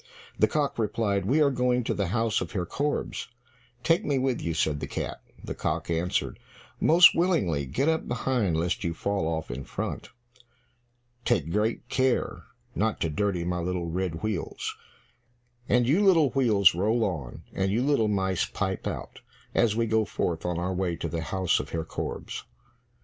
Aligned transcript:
The 0.39 0.47
cock 0.47 0.79
replied, 0.79 1.27
"We 1.27 1.43
are 1.43 1.51
going 1.51 1.83
to 1.83 1.93
the 1.93 2.07
house 2.07 2.41
of 2.41 2.53
Herr 2.53 2.65
Korbes." 2.65 3.27
"Take 3.83 4.03
me 4.03 4.17
with 4.17 4.41
you," 4.41 4.55
said 4.55 4.79
the 4.79 4.87
cat. 4.87 5.21
The 5.43 5.53
cock 5.53 5.91
answered, 5.91 6.39
"Most 6.79 7.13
willingly, 7.13 7.67
get 7.67 7.87
up 7.87 8.07
behind, 8.07 8.57
lest 8.57 8.83
you 8.83 8.95
fall 8.95 9.27
off 9.27 9.51
in 9.51 9.63
front. 9.63 10.09
Take 11.23 11.51
great 11.51 11.87
care 11.87 12.45
not 12.73 12.99
to 13.01 13.11
dirty 13.11 13.43
my 13.43 13.59
little 13.59 13.85
red 13.91 14.23
wheels. 14.23 14.75
And 15.69 15.87
you 15.87 16.03
little 16.03 16.31
wheels, 16.31 16.73
roll 16.73 17.03
on, 17.03 17.43
and 17.53 17.71
you 17.71 17.83
little 17.83 18.07
mice 18.07 18.47
pipe 18.47 18.87
out, 18.87 19.21
as 19.53 19.75
we 19.75 19.85
go 19.85 20.03
forth 20.03 20.47
on 20.47 20.57
our 20.57 20.73
way 20.73 20.95
to 20.95 21.09
the 21.09 21.21
house 21.21 21.59
of 21.59 21.69
Herr 21.69 21.85
Korbes." 21.85 22.43